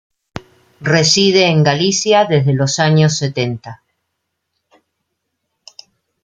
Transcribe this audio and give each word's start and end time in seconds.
Reside 0.93 1.45
en 1.49 1.61
Galicia 1.61 2.25
desde 2.25 2.55
los 2.55 2.79
años 2.79 3.15
setenta. 3.19 3.83